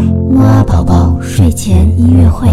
[0.00, 2.48] 木啊宝宝睡前音乐会。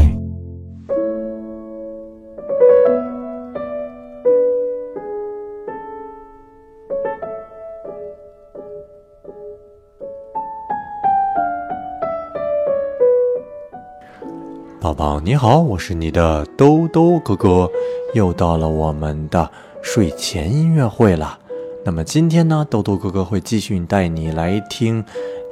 [14.79, 17.69] 宝宝你好，我是你的兜兜哥哥，
[18.13, 19.49] 又到了我们的
[19.81, 21.39] 睡前音乐会了。
[21.83, 25.03] 那么今天呢，兜兜哥哥会继续带你来听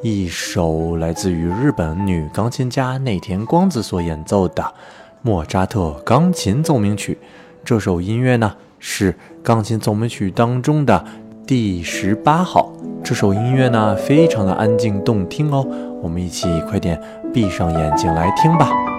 [0.03, 4.73] 一首来自于日本女钢琴家内田光子所演奏的
[5.21, 7.17] 莫扎特钢琴奏鸣曲。
[7.63, 11.05] 这首音乐呢是钢琴奏鸣曲当中的
[11.47, 12.69] 第十八号。
[13.01, 15.65] 这首音乐呢非常的安静动听哦，
[16.01, 17.01] 我们一起快点
[17.33, 18.92] 闭上眼睛来听吧。